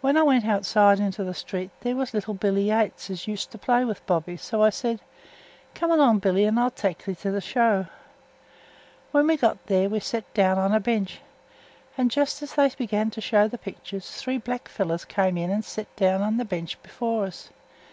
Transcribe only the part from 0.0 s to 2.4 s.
When I went outside into the street there was little